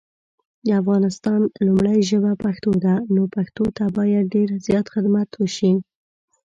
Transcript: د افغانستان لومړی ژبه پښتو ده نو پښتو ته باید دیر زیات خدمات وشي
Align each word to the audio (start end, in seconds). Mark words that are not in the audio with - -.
د 0.65 0.67
افغانستان 0.81 1.39
لومړی 1.67 1.97
ژبه 2.09 2.31
پښتو 2.43 2.71
ده 2.83 2.95
نو 3.15 3.21
پښتو 3.35 3.63
ته 3.77 3.83
باید 3.97 4.25
دیر 4.33 4.49
زیات 4.65 4.85
خدمات 4.93 5.29
وشي 5.35 5.71